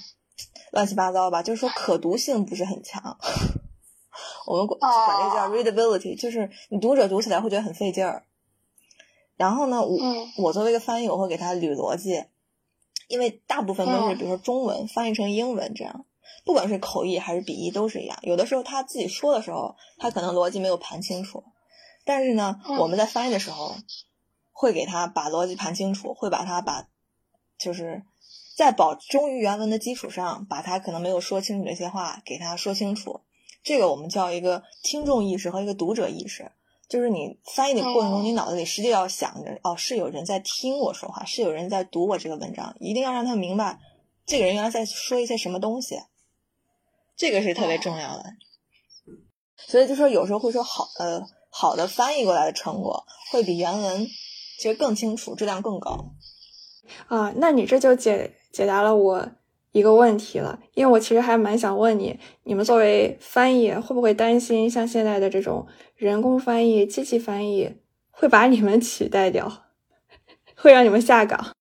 [0.71, 3.17] 乱七八糟吧，就是说可读性不是很强。
[4.47, 8.25] 我们管管这个叫 readability，就是你读者读起来会觉得很费劲儿。
[9.35, 9.97] 然后呢，我
[10.37, 12.23] 我作为一个翻译，我会给他捋逻辑，
[13.07, 16.05] 因为大部分都是比如说中文翻译成英文这样，
[16.45, 18.17] 不管是口译还是笔译都是一样。
[18.21, 21.43] 有的时候他自己说的时候，他可能逻辑没有盘清楚。
[22.05, 23.75] 但是呢，我们在翻译的时候，
[24.51, 26.87] 会给他把逻辑盘清楚，会把他把，
[27.57, 28.03] 就是
[28.57, 33.21] 在保忠于原文的基础上，把他可能没有说清楚这些话给他说清楚。
[33.63, 36.51] 这个我们叫一个听众意识和一个读者意识，
[36.89, 43.79] 就是你翻译的过程中，你脑子里实际要想着，哦，是有人在听我说话，是有人在读我这个文章，一定要让他明白
[44.25, 46.01] 这个人原来在说一些什么东西，
[47.15, 48.33] 这个是特别重要的。
[49.55, 51.23] 所以就说有时候会说好，呃。
[51.55, 54.07] 好的翻译过来的成果会比原文
[54.57, 56.13] 其实更清楚，质量更高。
[57.07, 59.31] 啊，那你这就解解答了我
[59.71, 67.77] 一个问题了，因为我其实还蛮想问你，你们作为翻译会不会担心像现在的这种人工翻译、机器翻译
[68.09, 69.65] 会把你们取代掉，
[70.57, 71.53] 会让你们下岗？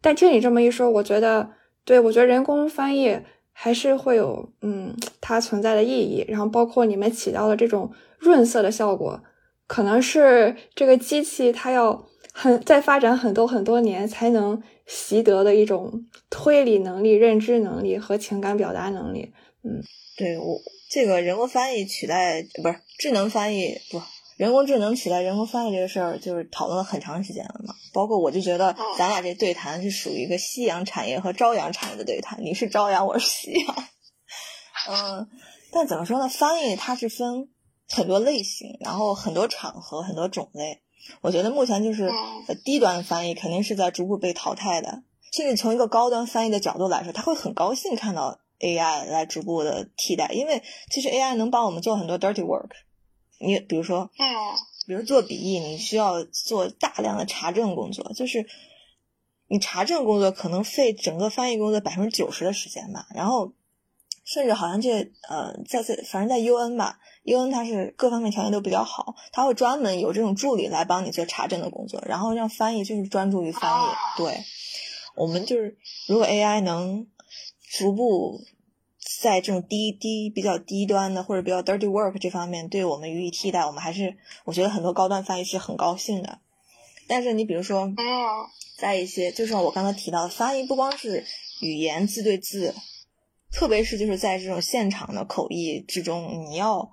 [0.00, 1.50] 但听你这么一说，我觉得，
[1.84, 3.20] 对我觉得人工翻译
[3.62, 7.90] 还是会有嗯它存在的意义，然后包括你们起到的这种。
[8.22, 9.18] 润色的效果，
[9.66, 19.32] 可能是这个机器它要很在发展很多很多年才能习得的一种推理能力、认知能力和情感表达能力。
[19.64, 19.80] 嗯，
[20.18, 23.98] 对我这个人工翻译取代不是智能翻译不
[24.40, 27.74] 人工智能取代人工翻译这个事儿，就是讨论了很长时间了嘛。
[27.92, 33.76] 包括我就觉得咱俩这对谈是属于一个夕阳产业和朝阳产业的对谈，你是朝阳，我是夕阳。
[34.88, 35.28] 嗯，
[35.70, 36.26] 但怎么说呢？
[36.26, 37.50] 翻译它是分。
[37.92, 40.80] 很多类型，然后很多场合，很多种类。
[41.20, 42.08] 我觉得目前就是
[42.64, 45.02] 低端翻译肯定是在逐步被淘汰的。
[45.32, 52.70] 甚至从一个高端翻译的角度来说，他会很高兴看到 AI 来逐步的替代，因为其实 AI 能帮我们做很多 dirty work。
[53.40, 54.10] 你比如说，
[54.86, 58.46] 比如做笔译，你需要做大量的查证工作，就是
[59.48, 63.06] 你查证工作可能费整个翻译工作百分之九十的时间吧。
[63.14, 63.52] 然后
[64.24, 67.00] 甚至好像这呃，在在反正在 UN 吧。
[67.24, 73.86] ，UN 它是各方面条件都比较好，它会专门有这种助理来帮你做查证的工作，然后让翻译就是专注于翻译。
[74.16, 74.44] 对，
[75.16, 75.76] 我们就是
[76.08, 77.06] 如果 AI 能
[77.70, 78.40] 逐步
[79.20, 86.38] 在这种低低比较低端的或者比较 dirty work 这方面对我们予以替代，我们还是我觉得很多高端翻译是很高兴的。
[87.06, 87.92] 但是你比如说，
[88.78, 91.26] 在一些，就像我刚才提到的，翻译不光是
[91.60, 92.74] 语言字对字，
[93.52, 96.90] 特别是就是在这种现场的口译之中，你要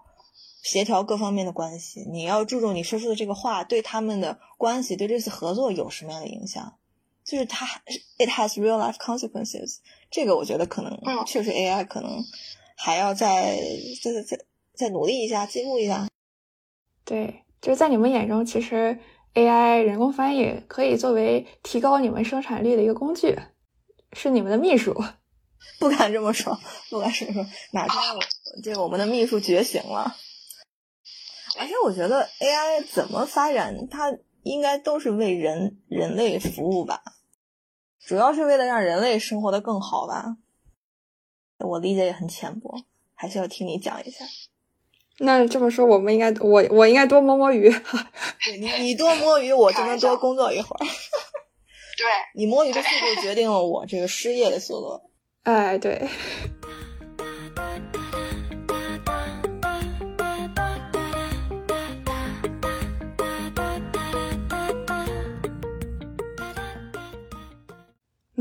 [0.63, 6.73] 协调各方面的关系，你要注重你说出的这个话对他们的关系，对这次合作有什么样的影响。
[7.23, 7.65] 就是它
[8.17, 9.77] ，it has real life consequences。
[10.09, 12.23] 这个我觉得可能确实 AI 可能
[12.75, 13.57] 还要再
[14.01, 16.07] 再再再努力一下，进步一下。
[17.03, 18.99] 对，就是在你们眼中，其实
[19.33, 23.37] AI 人工翻译可以作为提高你们生产力的一个工具，
[24.13, 24.93] 是你们的秘书。
[25.79, 26.57] 不敢这么说，
[26.89, 28.01] 不敢这么说，哪天
[28.63, 30.15] 这个我们的秘书觉醒了。
[31.59, 37.01] 而且我觉得 AI 怎么发展，它应该都是为人人类服务吧。
[38.05, 40.37] 主要是为了让人类生活的更好吧，
[41.59, 42.83] 我理解也很浅薄，
[43.15, 44.25] 还是要听你讲一下。
[45.19, 47.69] 那这么说，我们应该我我应该多摸摸鱼。
[48.45, 50.79] 对你你多摸鱼，我就能多工作一会儿。
[51.97, 52.05] 对
[52.35, 55.01] 你摸鱼的速度决定了我这个失业的速度。
[55.43, 56.07] 哎，对。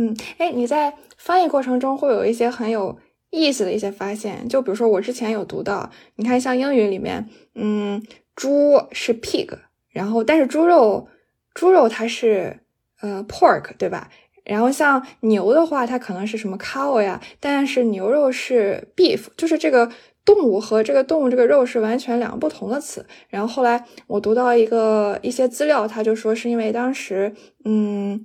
[0.06, 2.96] 嗯，哎，你在翻译过程中会有一些很有
[3.30, 8.02] 意思的一些发现，就比如说我之前有读到，你看像英语里面，嗯，
[8.34, 9.48] 猪是 pig，
[9.90, 11.08] 然后但是猪肉，
[11.54, 12.60] 猪肉它是
[13.00, 14.08] 呃 pork，对吧？
[14.44, 19.90] 然后像牛的话，它可能是什么 cow 呀，但是牛肉是 beef，就是这个
[20.24, 23.04] 动物和这个动物这个肉是完全两个不同的词。
[23.28, 28.24] 然后后来我读到一个一些资料，他就说是因为当时，嗯。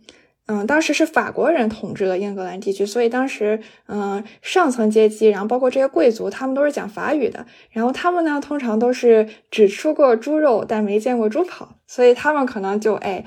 [0.52, 7.46] 嗯，当时是法国人统治了英格兰地区，所以当时，嗯，上层阶级，然后包括这些贵族，他们都是讲法语的。
[7.70, 13.24] 然后他们呢，通常都是只吃过猪肉，但没见过猪跑，所以他们可能就，哎，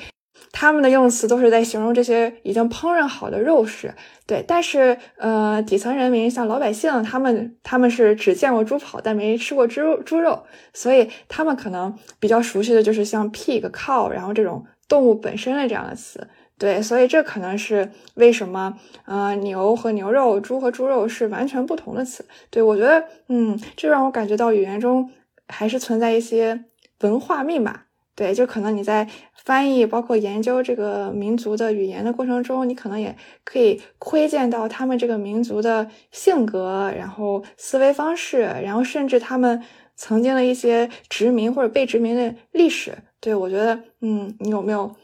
[0.53, 3.95] 他们的用词都是在形容这些已经烹饪好的肉食。
[4.27, 16.29] 对，但是，呃，底层人民像老百姓，他们他们是只见过猪跑，但没吃过猪猪肉，所以他们可能比较熟悉的就是像 pig、cow，然后这种动物本身的这样的词。
[16.57, 22.25] 对，所以这可能是为什么，呃，牛和牛肉，猪和猪肉是完全不同的词。
[22.49, 25.11] 对我觉得，嗯，这让我感觉到语言中
[25.49, 26.65] 还是存在一些
[27.01, 27.81] 文化密码。
[28.15, 39.61] 对，就可能你在翻译，包括研究这个民族的语言的过程中，你可能也可以窥见到他们这个民族的性格，然后思维方式，然后甚至他们
[39.97, 42.97] 曾经的一些殖民或者被殖民的历史。
[43.19, 44.95] 对我觉得，嗯，你有没有？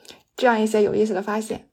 [0.41, 1.69] 这样一些有意思的发现，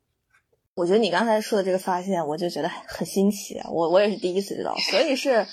[0.76, 3.58] 我觉得你刚才说的这个发现，我就觉得很新奇。
[3.72, 5.48] 我我也是第一次知道， 所以是，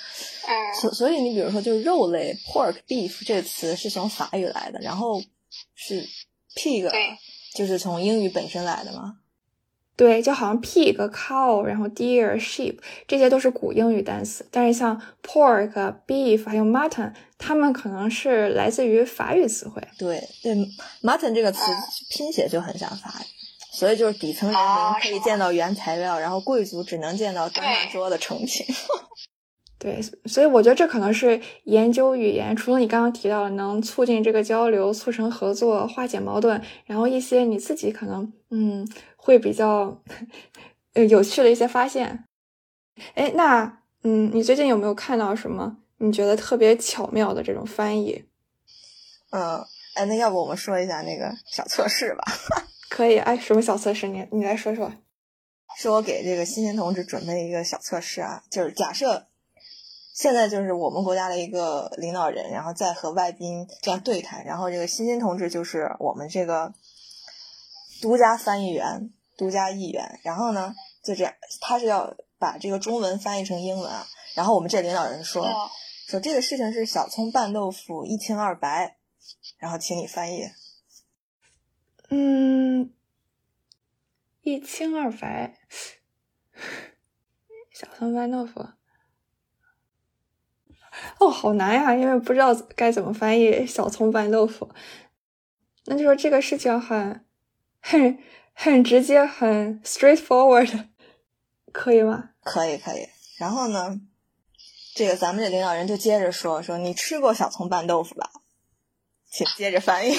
[0.81, 5.23] 所所以你比如说，就是肉类 pork beef 这个词是从法语来的，然后
[5.77, 6.05] 是
[6.57, 6.91] pig，
[7.55, 9.21] 就是从英语本身来的吗？
[9.97, 12.77] 对，就好像 pig、cow，然后 deer、sheep
[13.07, 19.81] 这些都是古英语单词，但是像 pork、beef 还有 mutton，它们可能是来自于法语词汇。
[19.97, 20.53] 对对
[21.03, 21.61] ，mutton 这个词
[22.11, 23.25] 拼写就很像法语，
[23.73, 28.67] 所以就是底层人民可以见到原材料，然后贵族只能见到端上桌的成品。
[29.79, 38.89] 对，所以我觉得这可能是研究语言，除了你刚刚提到的能促进这个交流、促成合作、化解矛盾，然后一些你自己可能嗯
[39.25, 40.03] 会比较
[40.93, 42.27] 呃有趣的一些发现。
[43.15, 48.27] 哎，那嗯，你最近有没有看到什么你觉得特别巧妙的这种翻译？
[49.31, 52.25] 嗯，哎，那要不我们说一下那个小测试吧？
[52.91, 54.09] 可以，哎，什么小测试？
[54.09, 54.93] 你你来说说。
[55.79, 59.27] 是我给这个新鲜同志准备一个小测试啊，就是假设。
[60.15, 66.73] 现在就是我们国家的一个领导人，然后在和外宾这样对谈，然后这个欣欣同志就是我们这个
[68.05, 75.49] 独家翻译员、独家译员，然后呢就这样，他是要把这个中文翻译成英文啊，然后我们这领导人说
[76.07, 78.99] 说这个事情是小葱拌豆腐一清二白，
[79.57, 80.51] 然后请你翻译。
[82.11, 82.93] 嗯，
[84.43, 85.59] 一清二白，
[87.73, 88.67] 小葱拌豆腐。
[91.21, 94.69] 哦，好难呀，因为不知道该怎么翻译“小葱拌豆腐”。
[95.87, 97.24] 那就说这个事情很、
[97.87, 98.19] 很、
[98.55, 100.87] 很直接，很 straightforward，
[101.71, 102.31] 可以吗？
[102.43, 103.07] 可以，可以。
[103.39, 104.01] 然后呢，
[104.95, 108.31] 这个咱们这领导人就接着说：“说你吃过小葱拌豆腐吧？”
[109.31, 110.17] 请接着翻译。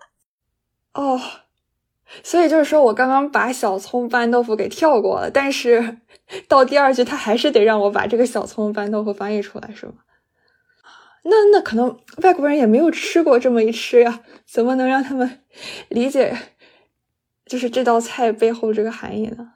[0.92, 1.18] 哦，
[2.22, 5.98] 所以就是说我刚刚把小葱拌豆腐给跳过了，但是。
[6.48, 9.92] 到第二句，他还是得让我把这个小葱拌豆腐翻译出来，是吗？
[11.22, 15.44] 那那可能外国人也没有吃过这么一吃呀，怎么能让他们
[15.88, 16.36] 理解
[17.46, 19.54] 就是这道菜背后这个含义呢？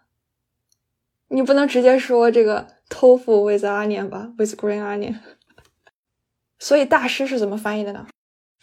[1.28, 5.18] 你不能直接说这个 tofu with onion 吧，with green onion。
[6.59, 8.07] 所以大师是怎么翻译的呢？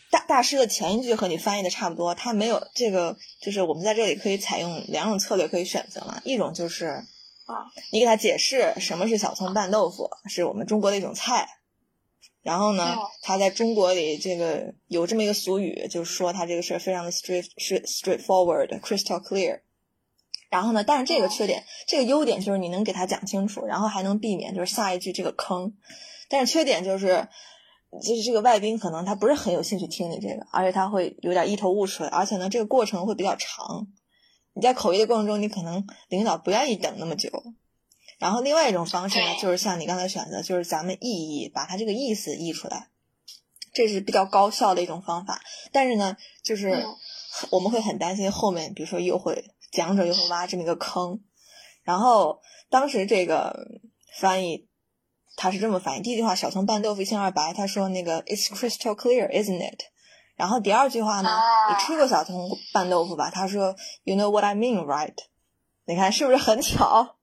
[0.10, 6.86] 大大师的前一句和你翻译的差不多，他没有这个，就是我们在这里可以采用两种策略可以选择嘛，一种就是
[7.46, 11.57] 啊，你给他解释什么是小葱拌豆腐，是我们中国的一种菜。
[12.42, 19.62] 然后呢，他在中国里这个有这么一个俗语，就是说他这个事儿非常的 straight straightforward，crystal clear。
[20.50, 25.74] 然后呢，但是这个缺点，这个优点就是你能给他讲清楚，然后还能避免就是下一句这个坑。
[26.30, 27.28] 但是缺点就是，
[28.02, 33.88] 就是这个外宾可能他不是很有兴趣听你这个，而且他会有点一头雾水，而且呢，这个过程会比较长。
[34.54, 37.30] 你在口译的过程中，你可能领导不愿意等那么久。
[38.18, 42.90] 然后另外一种方式呢，就是像你刚才选择，就是咱们意译，把它这个意思译出来，
[43.74, 45.40] 这是比较高效的一种方法。
[45.72, 46.86] 但是呢，就是
[47.52, 51.20] 我们会很担心后面，比如说又会讲者又会挖这么一个坑。
[51.84, 53.56] 然后当时这个
[54.20, 54.68] 翻译
[55.36, 59.82] 他是这么翻译：第一句话“小葱拌豆腐一清二白”，他说那个 “It's crystal clear, isn't it？”
[60.36, 61.30] 然后第二句话呢
[61.70, 65.14] ，“你吃过小葱拌豆腐吧？”他说 “You know what I mean, right？”
[65.86, 67.17] 你看是不是很巧？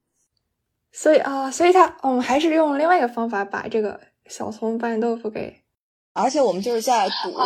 [0.96, 3.98] 所以啊，所以他我们还是用另外一个方法把这个
[4.30, 5.62] 小葱拌豆腐给，
[6.12, 7.36] 而且我们就是在赌，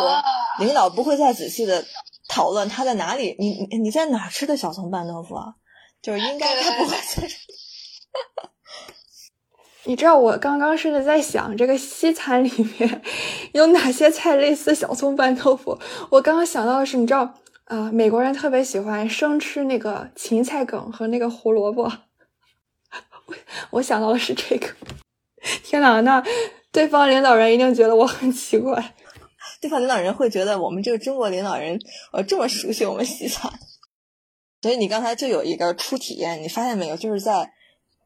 [0.59, 1.83] 领导不会再仔细的
[2.27, 5.55] 讨论他在哪里，你你你在哪吃的小葱拌豆腐啊？
[5.99, 7.27] 就是应该他不会在。
[9.85, 13.01] 你知道我刚刚是在想这个西餐里面
[13.53, 15.79] 有哪些菜类似小葱拌豆腐？
[16.11, 17.33] 我刚刚想到的是，你知道
[17.65, 21.91] 啊，美国人特别喜欢生吃那个芹菜梗和那个胡萝卜。
[23.71, 24.67] 我想到的是这个，
[25.63, 26.01] 天哪！
[26.01, 26.23] 那
[26.71, 28.95] 对方领导人一定觉得我很奇怪。
[29.61, 31.79] 对方领导人会觉得我们这个中国领导人
[32.11, 33.51] 呃这么熟悉我们西餐，
[34.61, 36.95] 所以你刚才就有一个初体验，你发现没有？
[36.97, 37.51] 就是在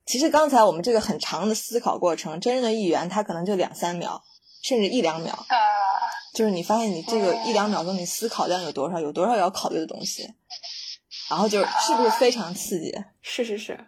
[0.06, 4.22] 其实刚才我们这个很长的思考过程，真正的议员他可能就两三秒，
[4.64, 5.46] 甚至一两秒。
[6.34, 10.28] 就是你发现你这个一两秒钟你思考量有多少，有多少要考虑的东西，
[11.30, 12.92] 然后就是是不是非常刺激？
[13.22, 13.80] 是是是。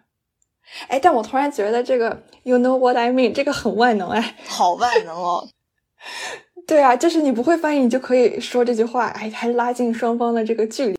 [0.88, 5.48] 哎，但我突然觉得这个 “you know what I mean” 这个很万能哎，好万能哦！
[6.66, 10.98] 对啊，就是你不会翻译，你就可以说这句话，哎，还拉近双方的这个距离。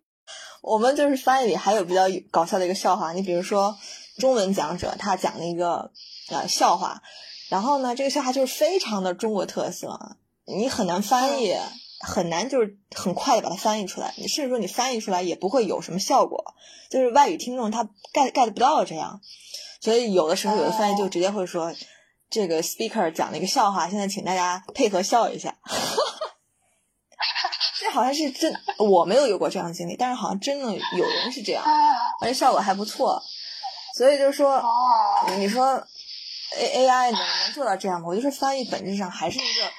[0.62, 3.76] 我们就是翻译里还有比较搞笑的一个笑话，你比如说
[4.18, 5.92] 中文讲者他讲了一个
[6.30, 7.02] 呃笑话，
[7.50, 11.56] 然后呢，这个笑话就是非常的中国特色，你很难翻译，
[12.00, 16.54] 很难就是很快的把它翻译出来，你甚至说你翻译出来也不会有什么效果，
[16.90, 17.84] 就是外语听众他
[18.14, 19.22] get get 不到这样。
[19.82, 21.74] 所以有的时候有的翻译就直接会说，
[22.30, 25.56] 这个 speaker 讲了一个笑话，现在请大家配合笑一下。
[27.80, 31.64] 这好像是真，我没有有过这样的经历，但是好像真的有人是这样，
[32.22, 33.22] 而且效果还不错。
[33.96, 34.64] 所以就是说，
[35.38, 35.88] 你说
[36.56, 38.08] A A I 能能做到这样吗？
[38.08, 39.72] 我就说翻译本质上还是一个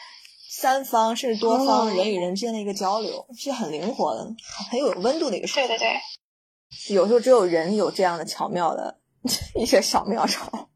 [0.60, 4.34] 三方甚至多方人与人之间的一个交流，是很灵活的、
[4.70, 8.98] 很有温度的一个事对对对，有时候只有人有这样的巧妙的。
[9.56, 10.68] 一些小妙招，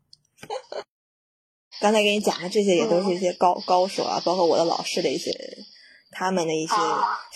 [1.81, 5.31] 刚才给你讲的这些也都是一些高高手啊，包括我的老师的一些
[6.11, 6.75] 他们的一些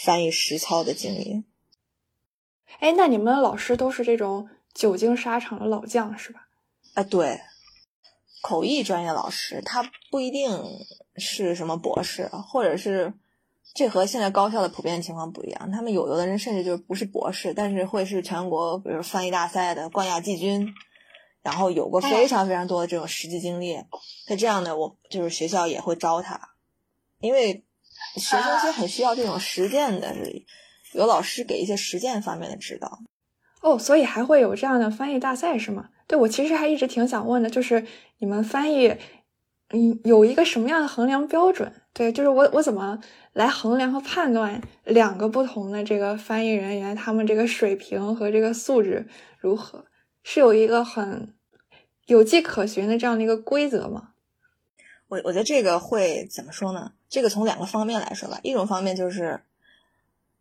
[0.04, 1.44] 翻译实操的经历。
[2.80, 6.48] 哎，那你们的老师都是这种久经沙场的老将是吧？
[6.94, 7.40] 啊，对，
[8.46, 10.48] 口译专业老师他不一定
[11.16, 13.12] 是什么博士，或者是。
[13.74, 20.72] 这和现在高校的普遍情况不一样，他们有有的人甚至就不是博士，但是会是全国比如翻译大赛的冠亚季军，
[21.42, 23.76] 然后有过非常非常多的这种实际经历。
[24.28, 26.40] 那这样的我就是学校也会招他，
[27.20, 27.66] 因为
[28.14, 30.16] 学生其实很需要这种实践的，
[30.94, 33.00] 有老师给一些实践方面的指导。
[33.60, 35.90] 哦，所以还会有这样的翻译大赛是吗？
[36.06, 37.84] 对我其实还一直挺想问的，就是
[38.18, 38.88] 你们翻译，
[39.70, 41.72] 嗯，有一个什么样的衡量标准？
[41.92, 43.00] 对，就是我我怎么
[43.32, 49.06] 来衡量和判断两个不同的这个翻译人员他们这个水平和这个素质
[49.38, 49.84] 如何？
[50.22, 51.34] 是有一个很
[52.06, 54.10] 有迹可循的这样的一个规则吗？
[55.08, 56.92] 我我觉得这个会怎么说呢？
[57.08, 58.40] 这个从两个方面来说吧。
[58.42, 59.40] 一种方面就是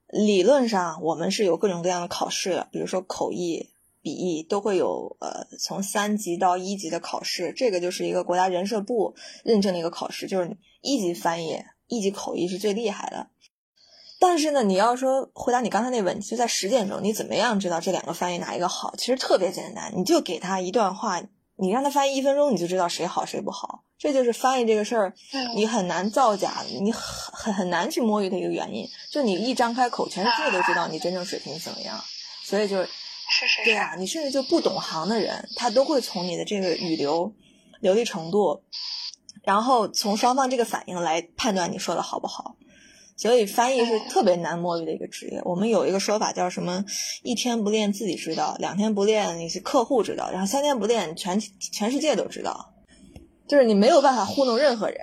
[0.10, 3.70] 理论上我们是有各种各样的考试，比如说口译、
[4.06, 10.56] 笔译都会有呃从三级到一级的考试，这个就是一个国家人社部认证的一个考试，就是。
[10.88, 13.30] 一级翻译、一级口译是最厉害的，
[14.20, 18.94] 但是呢，你要说回答你刚才那问题，就在实践中，你怎么样知道这两个翻译哪一个好？
[18.96, 21.24] 其实特别简单，你就给他一段话，
[21.56, 23.84] 你让他翻译一分钟，你就知道谁好谁不好。
[23.98, 25.14] 这就是翻译这个事儿，
[25.56, 27.02] 你很难造假，你很
[27.34, 28.88] 很很难去摸鱼的一个原因。
[29.10, 32.00] 就你一张开口，全世界都知道你真正水平怎么样。
[32.44, 32.88] 所以就是
[33.40, 33.64] 是是是。
[33.66, 37.34] 对啊，你甚至就不懂行的人，他都会从你的这个语流
[37.82, 38.64] 流利程度，
[39.44, 42.56] 然后从双方这个反应来判断你说的好不好。
[43.18, 45.42] 所以翻译是特别难摸鱼的一个职业。
[45.46, 46.84] 我们有一个说法叫什么？
[47.24, 52.74] 一天不练自己知道，两天不练那些客户知道，然后三天不练全全世界都知道。
[53.48, 54.98] 就是你没有办法糊弄任何人，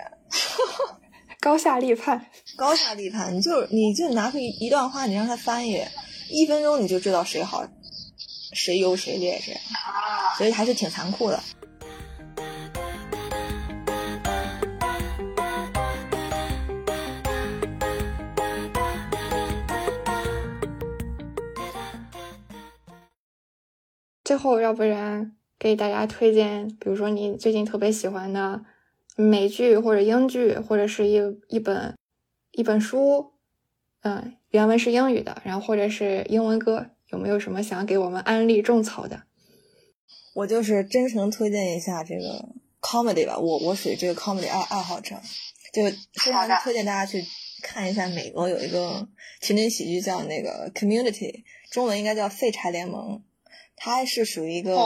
[1.41, 2.27] 高下立判，
[2.57, 3.35] 高下立判。
[3.35, 5.81] 你就你就拿出一一段话，你让他翻译，
[6.31, 7.65] 一分钟你就知道谁好，
[8.53, 9.61] 谁优谁劣这样。
[10.39, 11.41] 所以还是挺残酷的。
[24.25, 28.65] 最后，要不然给大家推荐，比如说你最近特别喜欢的
[29.15, 31.95] 美剧或者英剧，或者是一一本
[32.53, 33.33] 一本书，
[34.01, 39.23] 嗯，原文是英语的，然后或者是英文歌，有没有什么想给我们安利种草的？
[40.35, 42.49] 我就是真诚推荐一下这个
[42.81, 45.15] comedy 吧，我我属于这个 comedy 爱爱好者，
[45.73, 45.85] 就
[46.15, 47.25] 非常推荐大家去
[47.63, 49.07] 看一下美国有一个
[49.41, 53.23] 情景喜剧叫那个 Community，中文应该叫废柴联盟。
[53.75, 54.79] 它是属于一个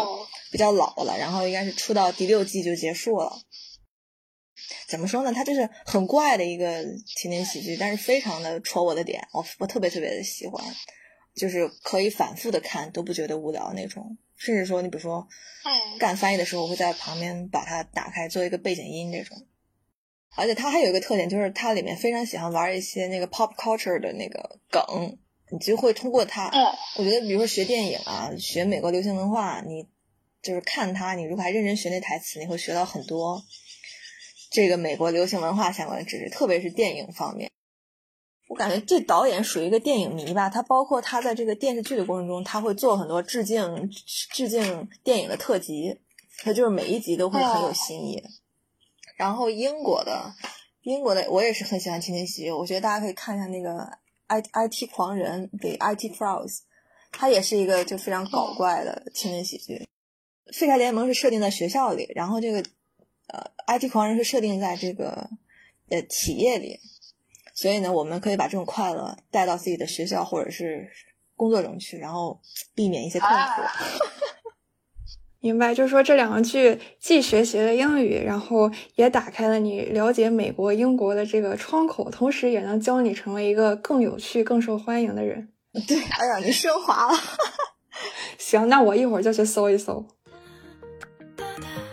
[0.50, 3.30] 比较老了，然后应该是出到第六季就结束了。
[4.88, 5.32] 怎么说呢？
[5.32, 10.64] 它就是很怪的一个情景喜剧，但是非常的戳我的点，我我特别特别的喜欢，
[11.36, 14.18] 就是可以反复的看都不觉得无聊那种。
[14.34, 15.28] 甚至说，你比如说
[15.98, 19.46] 干翻译的时候，我会在旁边把它打开做一个背景音这种。
[20.34, 25.16] 而且它还有一个特点，就是它里面非常喜欢玩一些那个 pop culture 的那个梗。
[25.48, 26.50] 你就会通过它，
[26.98, 29.86] 我觉得，比如说学电影啊，学美国流行文化，你
[30.42, 33.40] 就是看它，你如果还认真学那台词，你会学到很多
[34.50, 37.48] 这个美国流行文化相关的知识，特别是电影方面。
[38.48, 43.90] 我感觉这导演属于一个电影迷吧，他包括他在这个电视剧的过程中，他会做很多致敬
[44.32, 46.00] 致敬电影的特辑，
[46.44, 48.22] 他就是每一集都会很有新意。
[49.16, 50.34] 然后英国的
[50.82, 53.98] 英国的我也是很喜欢情景喜剧，我觉得大家可以看一下那个。
[54.28, 56.12] I I T 狂人给 I T
[57.12, 59.86] 它也是一个就非常搞怪的情景喜剧。
[60.52, 62.58] 废柴联盟是设定在学校里，然后这个
[63.28, 65.30] 呃 I T 狂人是设定在这个
[65.90, 66.80] 呃企业里，
[67.56, 70.86] 所以呢，我们可以把这种快乐带到自己的学校或者是
[71.34, 72.38] 工作中去，然后
[72.74, 73.62] 避免一些痛苦。
[75.40, 85.48] 明白，就是说这两个剧既学习了英语，然后也打开了你了解美国、英国的这个窗口，同时也能教你成为一个更有趣、更受欢迎的人。
[85.88, 87.18] 对，哎呀，你升华了。
[88.36, 90.04] 行，那我一会儿就去搜一搜。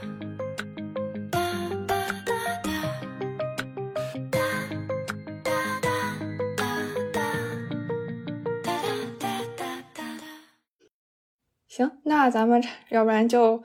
[11.76, 13.64] 行，那咱们要不然就，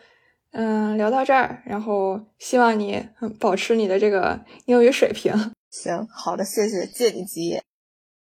[0.52, 1.62] 嗯，聊到这儿。
[1.66, 3.06] 然后希望你
[3.38, 5.52] 保持你的这个英语水平。
[5.70, 7.62] 行，好的，谢谢，借你吉言。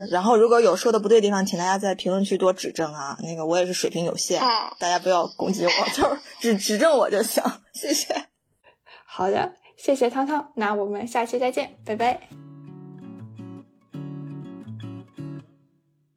[0.09, 3.17] 然后如果有说的不对的地方，请大家在评论区多指正啊。
[3.21, 4.39] 那个我也是水平有限，
[4.79, 7.43] 大家不要攻击我， 就是指指正我就行。
[7.73, 8.15] 谢谢。
[9.05, 10.53] 好的，谢谢汤汤。
[10.55, 12.54] 那我们下期再见，拜拜。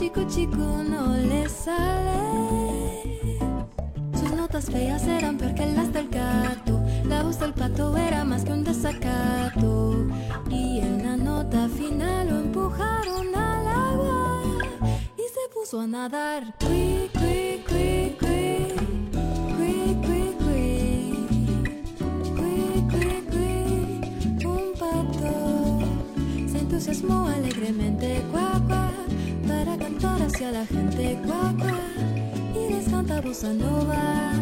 [0.00, 3.38] Chico chico no le sale.
[4.14, 6.80] Sus notas feas eran porque las del gato.
[7.04, 10.06] La voz del pato era más que un desacato.
[10.48, 14.42] Y en la nota final lo empujaron al agua.
[15.18, 16.54] Y se puso a nadar.
[16.60, 18.74] Cui, cui, cui, cui.
[19.58, 20.32] Cui, cui,
[23.30, 24.46] cui.
[24.46, 25.78] Un pato
[26.50, 28.24] se entusiasmó alegremente.
[28.32, 28.79] Cuac,
[29.64, 31.74] para cantar hacia la gente guapa
[32.54, 34.32] y les canta bossa nova.